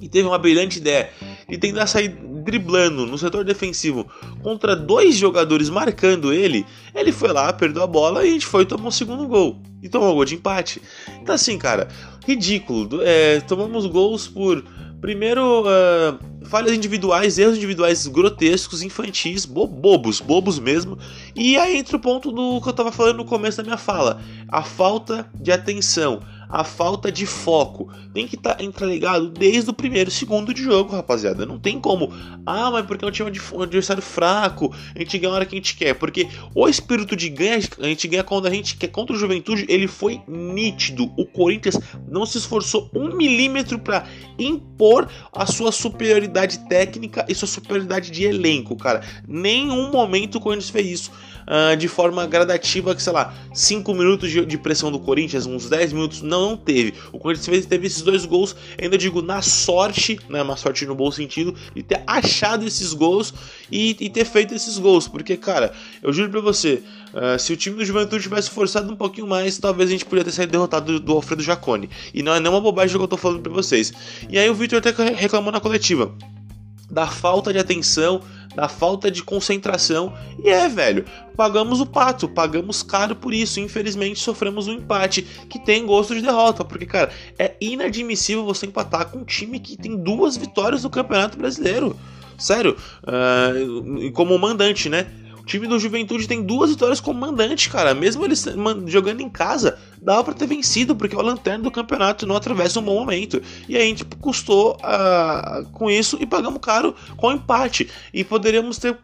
e 0.00 0.08
teve 0.08 0.26
uma 0.26 0.38
brilhante 0.38 0.78
ideia 0.78 1.10
de 1.48 1.58
tentar 1.58 1.86
sair 1.86 2.16
driblando 2.48 3.04
no 3.04 3.18
setor 3.18 3.44
defensivo 3.44 4.06
contra 4.42 4.74
dois 4.74 5.14
jogadores 5.14 5.68
marcando 5.68 6.32
ele. 6.32 6.64
Ele 6.94 7.12
foi 7.12 7.30
lá, 7.30 7.52
perdeu 7.52 7.82
a 7.82 7.86
bola 7.86 8.24
e 8.24 8.30
a 8.30 8.32
gente 8.32 8.46
foi 8.46 8.64
tomar 8.64 8.88
o 8.88 8.92
segundo 8.92 9.28
gol. 9.28 9.60
E 9.82 9.88
tomou 9.88 10.10
o 10.10 10.14
gol 10.14 10.24
de 10.24 10.34
empate. 10.34 10.80
Então, 11.20 11.34
assim, 11.34 11.58
cara, 11.58 11.88
ridículo. 12.26 13.00
É, 13.02 13.40
tomamos 13.40 13.86
gols 13.86 14.26
por. 14.26 14.64
Primeiro, 15.00 15.62
uh, 15.62 16.46
falhas 16.48 16.72
individuais, 16.72 17.38
erros 17.38 17.56
individuais 17.56 18.08
grotescos, 18.08 18.82
infantis, 18.82 19.46
bo 19.46 19.64
bobos, 19.64 20.20
bobos 20.20 20.58
mesmo. 20.58 20.98
E 21.36 21.56
aí 21.56 21.76
entra 21.76 21.96
o 21.96 22.00
ponto 22.00 22.32
do 22.32 22.60
que 22.60 22.68
eu 22.68 22.72
tava 22.72 22.90
falando 22.90 23.18
no 23.18 23.24
começo 23.24 23.58
da 23.58 23.62
minha 23.62 23.76
fala: 23.76 24.20
a 24.48 24.60
falta 24.62 25.30
de 25.40 25.52
atenção 25.52 26.20
a 26.48 26.64
falta 26.64 27.12
de 27.12 27.26
foco. 27.26 27.92
Tem 28.14 28.26
que 28.26 28.36
estar 28.36 28.54
tá 28.54 28.64
interligado 28.64 29.28
desde 29.28 29.70
o 29.70 29.74
primeiro 29.74 30.10
segundo 30.10 30.54
de 30.54 30.62
jogo, 30.62 30.92
rapaziada. 30.92 31.44
Não 31.44 31.58
tem 31.58 31.78
como. 31.78 32.12
Ah, 32.46 32.70
mas 32.70 32.86
porque 32.86 33.04
é 33.04 33.08
um 33.08 33.10
time 33.10 33.30
de 33.30 33.40
um 33.52 33.62
adversário 33.62 34.02
fraco, 34.02 34.74
a 34.94 34.98
gente 34.98 35.18
ganha 35.18 35.32
a 35.32 35.36
hora 35.36 35.46
que 35.46 35.54
a 35.54 35.58
gente 35.58 35.76
quer. 35.76 35.94
Porque 35.94 36.28
o 36.54 36.68
espírito 36.68 37.14
de 37.14 37.28
ganha, 37.28 37.58
a 37.78 37.86
gente 37.86 38.08
ganha 38.08 38.24
quando 38.24 38.46
a 38.46 38.50
gente 38.50 38.76
quer. 38.76 38.88
Contra 38.88 39.14
o 39.14 39.18
Juventude, 39.18 39.66
ele 39.68 39.86
foi 39.86 40.20
nítido. 40.26 41.12
O 41.16 41.26
Corinthians 41.26 41.78
não 42.08 42.24
se 42.24 42.38
esforçou 42.38 42.90
um 42.94 43.14
milímetro 43.14 43.78
para 43.78 44.06
impor 44.38 45.08
a 45.32 45.46
sua 45.46 45.70
superioridade 45.70 46.60
técnica 46.68 47.24
e 47.28 47.34
sua 47.34 47.48
superioridade 47.48 48.10
de 48.10 48.24
elenco, 48.24 48.76
cara. 48.76 49.02
Nenhum 49.26 49.90
momento 49.90 50.36
o 50.36 50.40
Corinthians 50.40 50.70
fez 50.70 51.00
isso 51.00 51.12
uh, 51.48 51.76
de 51.76 51.88
forma 51.88 52.26
gradativa, 52.26 52.94
que 52.94 53.02
sei 53.02 53.12
lá, 53.12 53.34
5 53.52 53.92
minutos 53.94 54.30
de, 54.30 54.44
de, 54.44 54.58
pressão 54.58 54.92
do 54.92 55.00
Corinthians, 55.00 55.46
uns 55.46 55.68
10 55.68 55.92
minutos, 55.92 56.22
não, 56.22 56.50
não 56.50 56.56
teve. 56.56 56.94
O 57.10 57.18
Corinthians 57.18 57.66
teve 57.66 57.86
esses 57.86 58.02
dois 58.02 58.24
gols, 58.24 58.54
ainda 58.80 58.98
digo, 58.98 59.22
na 59.22 59.40
sorte, 59.42 60.20
né, 60.28 60.42
uma 60.42 60.56
sorte 60.56 60.84
no 60.86 60.94
bom 60.94 61.10
sentido, 61.10 61.54
de 61.74 61.82
ter 61.82 62.02
achado 62.06 62.66
esses 62.66 62.92
gols 62.92 63.32
e, 63.72 63.96
e 63.98 64.10
ter 64.10 64.24
feito 64.24 64.54
esses 64.54 64.78
gols, 64.78 65.08
porque, 65.08 65.36
cara, 65.36 65.72
eu 66.02 66.12
juro 66.12 66.30
pra 66.30 66.40
você, 66.40 66.82
Uh, 67.08 67.38
se 67.38 67.54
o 67.54 67.56
time 67.56 67.74
do 67.74 67.84
Juventude 67.86 68.22
tivesse 68.22 68.50
forçado 68.50 68.92
um 68.92 68.94
pouquinho 68.94 69.26
mais, 69.26 69.56
talvez 69.56 69.88
a 69.88 69.92
gente 69.92 70.04
poderia 70.04 70.24
ter 70.24 70.30
saído 70.30 70.52
derrotado 70.52 70.92
do, 70.92 71.00
do 71.00 71.12
Alfredo 71.14 71.42
Jacone. 71.42 71.88
E 72.12 72.22
não 72.22 72.34
é 72.34 72.38
nenhuma 72.38 72.60
bobagem 72.60 72.98
que 72.98 73.02
eu 73.02 73.08
tô 73.08 73.16
falando 73.16 73.40
pra 73.40 73.50
vocês. 73.50 73.94
E 74.28 74.38
aí 74.38 74.48
o 74.50 74.54
Victor 74.54 74.78
até 74.78 74.90
reclamou 75.14 75.50
na 75.50 75.58
coletiva 75.58 76.14
da 76.90 77.06
falta 77.06 77.52
de 77.52 77.58
atenção, 77.58 78.22
da 78.58 78.66
falta 78.68 79.08
de 79.08 79.22
concentração. 79.22 80.12
E 80.42 80.50
é, 80.50 80.68
velho, 80.68 81.04
pagamos 81.36 81.80
o 81.80 81.86
pato, 81.86 82.28
pagamos 82.28 82.82
caro 82.82 83.14
por 83.14 83.32
isso. 83.32 83.60
Infelizmente 83.60 84.18
sofremos 84.18 84.66
um 84.66 84.72
empate 84.72 85.22
que 85.48 85.60
tem 85.60 85.86
gosto 85.86 86.12
de 86.12 86.22
derrota, 86.22 86.64
porque, 86.64 86.84
cara, 86.84 87.12
é 87.38 87.54
inadmissível 87.60 88.44
você 88.44 88.66
empatar 88.66 89.10
com 89.10 89.20
um 89.20 89.24
time 89.24 89.60
que 89.60 89.76
tem 89.76 89.96
duas 89.96 90.36
vitórias 90.36 90.82
no 90.82 90.90
Campeonato 90.90 91.38
Brasileiro. 91.38 91.96
Sério, 92.36 92.76
uh, 93.04 94.10
como 94.10 94.36
mandante, 94.36 94.88
né? 94.88 95.06
time 95.48 95.66
do 95.66 95.78
Juventude 95.78 96.28
tem 96.28 96.42
duas 96.42 96.70
vitórias 96.70 97.00
como 97.00 97.18
mandante, 97.18 97.70
cara. 97.70 97.94
Mesmo 97.94 98.24
eles 98.24 98.44
jogando 98.86 99.22
em 99.22 99.30
casa, 99.30 99.78
dava 100.00 100.24
para 100.24 100.34
ter 100.34 100.46
vencido, 100.46 100.94
porque 100.94 101.16
o 101.16 101.22
lanterna 101.22 101.64
do 101.64 101.70
campeonato 101.70 102.26
não 102.26 102.36
atravessa 102.36 102.80
um 102.80 102.82
bom 102.82 102.98
momento. 103.00 103.42
E 103.68 103.76
aí 103.76 103.82
a 103.82 103.86
gente 103.86 104.04
custou 104.20 104.76
uh, 104.76 105.64
com 105.72 105.90
isso 105.90 106.16
e 106.20 106.26
pagamos 106.26 106.60
caro 106.60 106.94
com 107.16 107.28
o 107.28 107.32
empate. 107.32 107.88
E 108.12 108.24
poderíamos 108.24 108.78
ter 108.78 108.96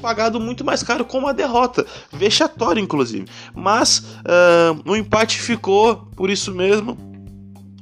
pagado 0.00 0.40
muito 0.40 0.64
mais 0.64 0.82
caro 0.82 1.04
com 1.04 1.18
uma 1.18 1.34
derrota, 1.34 1.86
vexatória 2.12 2.80
inclusive. 2.80 3.26
Mas 3.54 3.98
uh, 3.98 4.90
o 4.90 4.96
empate 4.96 5.40
ficou 5.40 5.96
por 6.16 6.30
isso 6.30 6.54
mesmo. 6.54 7.15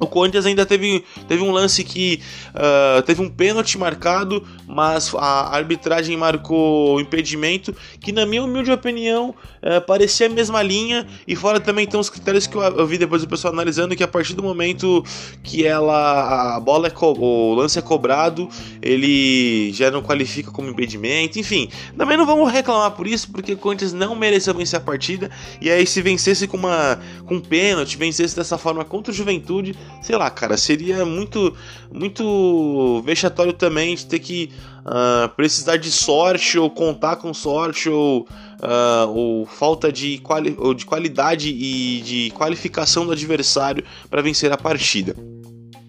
O 0.00 0.08
Corinthians 0.08 0.44
ainda 0.44 0.66
teve, 0.66 1.04
teve 1.28 1.42
um 1.42 1.52
lance 1.52 1.84
que 1.84 2.20
uh, 2.50 3.00
teve 3.02 3.22
um 3.22 3.30
pênalti 3.30 3.78
marcado, 3.78 4.44
mas 4.66 5.14
a 5.14 5.54
arbitragem 5.54 6.16
marcou 6.16 7.00
impedimento, 7.00 7.74
que 8.00 8.10
na 8.10 8.26
minha 8.26 8.42
humilde 8.42 8.72
opinião 8.72 9.30
uh, 9.30 9.80
parecia 9.86 10.26
a 10.26 10.28
mesma 10.28 10.62
linha, 10.62 11.06
e 11.28 11.36
fora 11.36 11.60
também 11.60 11.86
tem 11.86 11.98
uns 11.98 12.10
critérios 12.10 12.46
que 12.46 12.56
eu, 12.56 12.62
eu, 12.62 12.86
vi 12.86 12.98
depois 12.98 13.22
do 13.22 13.28
pessoal 13.28 13.52
analisando, 13.52 13.94
que 13.94 14.02
a 14.02 14.08
partir 14.08 14.34
do 14.34 14.42
momento 14.42 15.04
que 15.44 15.64
ela 15.64 16.56
a 16.56 16.60
bola 16.60 16.88
é 16.88 16.92
o 17.04 17.54
lance 17.54 17.78
é 17.78 17.82
cobrado, 17.82 18.48
ele 18.82 19.72
já 19.72 19.92
não 19.92 20.02
qualifica 20.02 20.50
como 20.50 20.68
impedimento, 20.68 21.38
enfim. 21.38 21.68
Também 21.96 22.16
não 22.16 22.26
vamos 22.26 22.50
reclamar 22.50 22.90
por 22.92 23.06
isso, 23.06 23.30
porque 23.30 23.52
o 23.52 23.56
Corinthians 23.56 23.92
não 23.92 24.16
mereceu 24.16 24.54
vencer 24.54 24.78
a 24.78 24.82
partida, 24.82 25.30
e 25.60 25.70
aí 25.70 25.86
se 25.86 26.02
vencesse 26.02 26.48
com 26.48 26.56
uma 26.56 26.98
com 27.26 27.36
um 27.36 27.40
pênalti, 27.40 27.96
vencesse 27.96 28.34
dessa 28.34 28.58
forma 28.58 28.84
contra 28.84 29.12
o 29.12 29.14
Juventude, 29.14 29.74
sei 30.02 30.16
lá, 30.16 30.30
cara, 30.30 30.56
seria 30.56 31.04
muito 31.04 31.54
muito 31.92 33.02
vexatório 33.04 33.52
também 33.52 33.94
de 33.94 34.06
ter 34.06 34.18
que 34.18 34.50
uh, 34.84 35.28
precisar 35.30 35.76
de 35.76 35.90
sorte 35.90 36.58
ou 36.58 36.70
contar 36.70 37.16
com 37.16 37.32
sorte 37.32 37.88
ou, 37.88 38.22
uh, 38.22 39.08
ou 39.08 39.46
falta 39.46 39.90
de, 39.92 40.18
quali 40.18 40.54
ou 40.58 40.74
de 40.74 40.84
qualidade 40.84 41.48
e 41.48 42.00
de 42.02 42.30
qualificação 42.30 43.06
do 43.06 43.12
adversário 43.12 43.84
para 44.10 44.22
vencer 44.22 44.52
a 44.52 44.56
partida. 44.56 45.14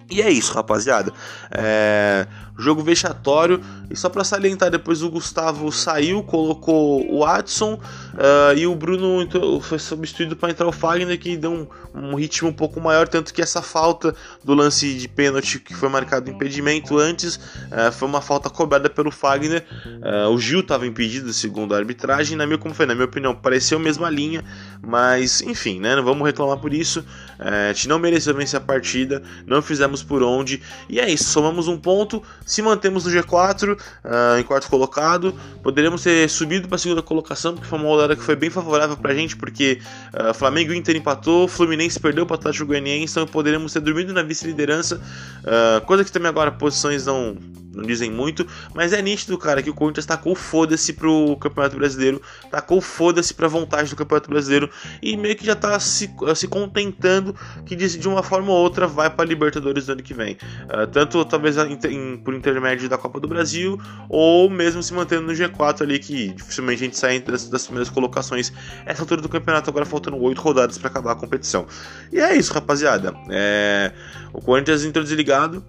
E 0.09 0.21
é 0.21 0.29
isso, 0.29 0.53
rapaziada. 0.53 1.11
É... 1.51 2.27
Jogo 2.57 2.81
vexatório. 2.81 3.61
E 3.89 3.95
só 3.95 4.09
para 4.09 4.23
salientar, 4.23 4.71
depois 4.71 5.03
o 5.03 5.09
Gustavo 5.09 5.71
saiu, 5.71 6.23
colocou 6.23 7.05
o 7.11 7.19
Watson 7.19 7.73
uh, 7.73 8.57
e 8.57 8.65
o 8.65 8.73
Bruno 8.73 9.27
foi 9.61 9.77
substituído 9.77 10.35
para 10.35 10.49
entrar 10.49 10.67
o 10.67 10.71
Fagner, 10.71 11.19
que 11.19 11.37
deu 11.37 11.51
um, 11.51 11.67
um, 11.93 12.15
ritmo 12.15 12.49
um 12.49 12.53
pouco 12.53 12.79
maior. 12.79 13.07
Tanto 13.07 13.33
que 13.33 13.41
essa 13.41 13.61
falta 13.61 14.15
do 14.43 14.53
lance 14.53 14.93
de 14.93 15.07
pênalti 15.07 15.59
que 15.59 15.75
foi 15.75 15.89
marcado 15.89 16.29
impedimento 16.29 16.97
antes 16.97 17.35
uh, 17.35 17.91
foi 17.91 18.07
uma 18.07 18.21
falta 18.21 18.49
cobrada 18.49 18.89
pelo 18.89 19.11
Fagner. 19.11 19.65
Uh, 19.85 20.29
o 20.29 20.39
Gil 20.39 20.61
estava 20.61 20.87
impedido, 20.87 21.31
segundo 21.33 21.75
a 21.75 21.77
arbitragem. 21.77 22.37
Na 22.37 22.45
minha, 22.45 22.57
como 22.57 22.73
foi, 22.73 22.85
na 22.85 22.95
minha 22.95 23.05
opinião, 23.05 23.35
pareceu 23.35 23.77
a 23.77 23.81
mesma 23.81 24.09
linha, 24.09 24.43
mas 24.85 25.41
enfim, 25.41 25.79
né, 25.79 25.95
não 25.95 26.03
vamos 26.03 26.25
reclamar 26.25 26.57
por 26.57 26.73
isso. 26.73 27.03
a 27.39 27.73
gente 27.73 27.87
não 27.87 27.99
mereceu 27.99 28.33
vencer 28.33 28.59
a 28.59 28.63
partida, 28.63 29.21
não 29.45 29.61
fizemos 29.61 30.03
por 30.03 30.23
onde, 30.23 30.61
e 30.89 30.99
é 30.99 31.09
isso. 31.09 31.25
Somamos 31.25 31.67
um 31.67 31.77
ponto 31.77 32.21
se 32.45 32.61
mantemos 32.61 33.05
no 33.05 33.11
G4, 33.11 33.73
uh, 33.73 33.77
ah, 34.03 34.39
em 34.39 34.43
quarto 34.43 34.69
colocado, 34.69 35.33
poderíamos 35.63 36.03
ter 36.03 36.29
subido 36.29 36.67
para 36.67 36.75
a 36.75 36.79
segunda 36.79 37.01
colocação, 37.01 37.53
porque 37.53 37.67
foi 37.67 37.79
uma 37.79 37.87
rodada 37.87 38.15
que 38.15 38.21
foi 38.21 38.35
bem 38.35 38.49
favorável 38.49 38.95
para 38.97 39.11
a 39.11 39.15
gente, 39.15 39.35
porque 39.35 39.79
uh, 40.13 40.33
Flamengo 40.33 40.73
e 40.73 40.77
Inter 40.77 40.95
empatou, 40.95 41.47
Fluminense 41.47 41.99
perdeu 41.99 42.25
para 42.25 42.35
o 42.35 42.39
Atlético 42.39 42.67
Goianiense, 42.67 43.13
então 43.13 43.27
poderíamos 43.27 43.73
ter 43.73 43.79
dormido 43.79 44.13
na 44.13 44.21
vice-liderança, 44.21 45.01
uh, 45.43 45.85
coisa 45.85 46.03
que 46.03 46.11
também 46.11 46.29
agora 46.29 46.51
posições 46.51 47.05
não 47.05 47.37
não 47.75 47.83
dizem 47.83 48.09
muito, 48.09 48.47
mas 48.73 48.93
é 48.93 49.01
nítido, 49.01 49.37
cara, 49.37 49.61
que 49.61 49.69
o 49.69 49.73
Corinthians 49.73 50.05
tacou 50.05 50.35
foda-se 50.35 50.93
pro 50.93 51.35
Campeonato 51.37 51.75
Brasileiro, 51.75 52.21
tacou 52.49 52.81
foda-se 52.81 53.33
pra 53.33 53.47
vontade 53.47 53.89
do 53.89 53.95
Campeonato 53.95 54.29
Brasileiro 54.29 54.69
e 55.01 55.17
meio 55.17 55.35
que 55.35 55.45
já 55.45 55.55
tá 55.55 55.79
se, 55.79 56.09
se 56.35 56.47
contentando 56.47 57.35
que 57.65 57.75
de, 57.75 58.07
uma 58.07 58.23
forma 58.23 58.51
ou 58.51 58.57
outra 58.57 58.87
vai 58.87 59.09
pra 59.09 59.25
Libertadores 59.25 59.85
do 59.85 59.91
ano 59.91 60.03
que 60.03 60.13
vem. 60.13 60.37
Uh, 60.63 60.87
tanto 60.91 61.23
talvez 61.25 61.57
em, 61.57 62.17
por 62.17 62.33
intermédio 62.33 62.87
da 62.87 62.97
Copa 62.97 63.19
do 63.19 63.27
Brasil 63.27 63.79
ou 64.09 64.49
mesmo 64.49 64.81
se 64.81 64.93
mantendo 64.93 65.23
no 65.23 65.33
G4 65.33 65.81
ali, 65.81 65.99
que 65.99 66.29
dificilmente 66.29 66.81
a 66.81 66.85
gente 66.85 66.97
sai 66.97 67.19
das, 67.19 67.49
das 67.49 67.63
primeiras 67.63 67.89
colocações 67.89 68.53
essa 68.85 69.01
altura 69.01 69.21
do 69.21 69.29
campeonato, 69.29 69.69
agora 69.69 69.85
faltando 69.85 70.17
oito 70.17 70.41
rodadas 70.41 70.77
para 70.77 70.89
acabar 70.89 71.11
a 71.11 71.15
competição. 71.15 71.65
E 72.11 72.19
é 72.19 72.35
isso, 72.35 72.53
rapaziada. 72.53 73.13
É... 73.29 73.91
O 74.33 74.41
Corinthians 74.41 74.83
entrou 74.83 75.03
desligado, 75.03 75.63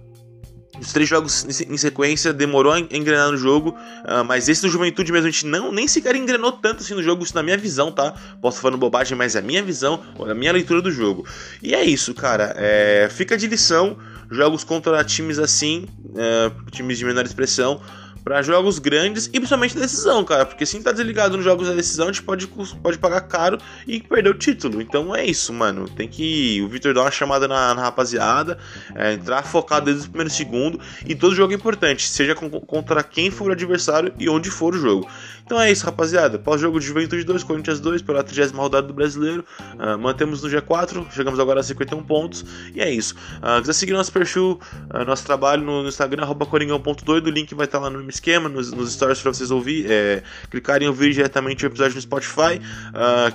os 0.79 0.91
três 0.91 1.09
jogos 1.09 1.45
em 1.61 1.77
sequência 1.77 2.33
demorou 2.33 2.71
a 2.71 2.79
engrenar 2.79 3.31
no 3.31 3.37
jogo, 3.37 3.69
uh, 3.69 4.23
mas 4.25 4.47
esse 4.49 4.61
do 4.61 4.69
Juventude 4.69 5.11
mesmo 5.11 5.27
a 5.27 5.31
gente 5.31 5.45
não 5.45 5.71
nem 5.71 5.87
sequer 5.87 6.15
engrenou 6.15 6.51
tanto 6.51 6.83
assim 6.83 6.93
no 6.93 7.03
jogo, 7.03 7.23
isso 7.23 7.35
na 7.35 7.43
minha 7.43 7.57
visão, 7.57 7.91
tá? 7.91 8.13
Posso 8.41 8.59
falando 8.59 8.77
bobagem, 8.77 9.17
mas 9.17 9.35
é 9.35 9.39
a 9.39 9.41
minha 9.41 9.63
visão, 9.63 10.01
a 10.19 10.33
minha 10.33 10.51
leitura 10.51 10.81
do 10.81 10.91
jogo. 10.91 11.25
E 11.61 11.73
é 11.73 11.83
isso, 11.83 12.13
cara. 12.13 12.53
É... 12.57 13.09
Fica 13.11 13.37
de 13.37 13.47
lição 13.47 13.97
jogos 14.29 14.63
contra 14.63 15.03
times 15.03 15.39
assim, 15.39 15.85
uh, 16.09 16.71
times 16.71 16.97
de 16.97 17.05
menor 17.05 17.25
expressão 17.25 17.81
para 18.27 18.41
jogos 18.41 18.77
grandes 18.77 19.27
e 19.27 19.39
principalmente 19.39 19.77
decisão, 19.77 20.21
cara. 20.25 20.45
Porque 20.45 20.65
se 20.65 20.77
tá 20.81 20.91
desligado 20.91 21.37
nos 21.37 21.45
jogos 21.45 21.69
da 21.69 21.73
decisão, 21.73 22.09
a 22.09 22.11
gente 22.11 22.23
pode, 22.23 22.45
pode 22.45 22.97
pagar 22.97 23.21
caro 23.21 23.57
e 23.87 24.01
perder 24.01 24.29
o 24.29 24.33
título. 24.33 24.81
Então 24.81 25.15
é 25.15 25.25
isso, 25.25 25.53
mano. 25.53 25.87
Tem 25.87 26.09
que 26.09 26.61
o 26.61 26.67
Vitor 26.67 26.93
dar 26.93 27.03
uma 27.03 27.11
chamada 27.11 27.47
na, 27.47 27.73
na 27.73 27.83
rapaziada, 27.83 28.57
é, 28.95 29.13
entrar 29.13 29.43
focado 29.43 29.85
desde 29.85 30.07
o 30.07 30.09
primeiro 30.09 30.29
segundo. 30.29 30.77
E 31.05 31.15
todo 31.15 31.33
jogo 31.33 31.53
é 31.53 31.55
importante, 31.55 32.05
seja 32.05 32.35
com, 32.35 32.49
contra 32.49 33.01
quem 33.01 33.31
for 33.31 33.47
o 33.47 33.53
adversário 33.53 34.11
e 34.19 34.27
onde 34.27 34.49
for 34.49 34.75
o 34.75 34.77
jogo. 34.77 35.07
Então 35.47 35.61
é 35.61 35.71
isso, 35.71 35.85
rapaziada. 35.85 36.37
Pós-jogo 36.37 36.77
de 36.77 36.85
Juventude 36.85 37.23
2, 37.23 37.41
Corinthians 37.45 37.79
2, 37.79 38.01
pela 38.01 38.21
30 38.21 38.53
rodada 38.57 38.85
do 38.85 38.93
Brasileiro. 38.93 39.45
Uh, 39.75 39.97
mantemos 39.97 40.43
no 40.43 40.49
G4, 40.49 41.09
chegamos 41.09 41.39
agora 41.39 41.61
a 41.61 41.63
51 41.63 42.03
pontos. 42.03 42.43
E 42.75 42.81
é 42.81 42.91
isso. 42.91 43.15
Uh, 43.37 43.61
quiser 43.61 43.71
seguir 43.71 43.93
nosso 43.93 44.11
perfil, 44.11 44.59
uh, 44.93 45.05
nosso 45.05 45.25
trabalho 45.25 45.63
no, 45.63 45.83
no 45.83 45.87
Instagram, 45.87 46.27
coringão.doido. 46.35 47.27
O 47.27 47.31
link 47.31 47.55
vai 47.55 47.65
estar 47.65 47.79
lá 47.79 47.89
no 47.89 48.01
esquema, 48.17 48.49
nos, 48.49 48.71
nos 48.71 48.93
stories 48.93 49.19
para 49.21 49.33
vocês 49.33 49.51
ouvir, 49.51 49.89
é, 49.89 50.21
clicarem 50.49 50.85
e 50.85 50.89
ouvir 50.89 51.13
diretamente 51.13 51.65
o 51.65 51.67
episódio 51.67 51.95
no 51.95 52.01
Spotify. 52.01 52.59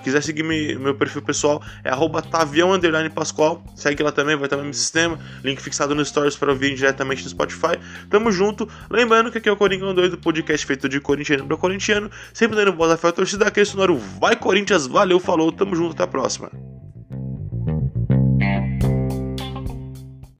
quiser 0.02 0.22
seguir 0.22 0.42
me, 0.42 0.74
meu 0.74 0.94
perfil 0.94 1.22
pessoal, 1.22 1.62
é 1.82 1.90
tavião 2.22 2.72
Pascoal. 3.14 3.64
Segue 3.74 4.02
lá 4.02 4.12
também, 4.12 4.36
vai 4.36 4.46
estar 4.46 4.56
no 4.56 4.62
mesmo 4.62 4.74
sistema. 4.74 5.18
Link 5.42 5.60
fixado 5.60 5.94
nos 5.94 6.08
stories 6.08 6.36
para 6.36 6.52
ouvir 6.52 6.74
diretamente 6.74 7.24
no 7.24 7.30
Spotify. 7.30 7.78
Tamo 8.10 8.30
junto. 8.30 8.68
Lembrando 8.90 9.30
que 9.30 9.38
aqui 9.38 9.48
é 9.48 9.52
o 9.52 9.56
Coringão 9.56 9.94
Doido, 9.94 10.18
podcast 10.18 10.66
feito 10.66 10.88
de 10.88 11.00
corintiano 11.00 11.46
para 11.46 11.56
corintiano 11.56 12.10
sempre 12.32 12.56
dando 12.56 12.72
à 12.92 12.96
fé, 12.96 13.08
a 13.08 13.12
torcida 13.12 13.44
daquele 13.44 13.66
sonoro. 13.66 13.96
Vai 14.20 14.36
Corinthians, 14.36 14.86
valeu, 14.86 15.20
falou, 15.20 15.52
tamo 15.52 15.74
junto, 15.76 15.92
até 15.92 16.02
a 16.02 16.06
próxima. 16.06 16.50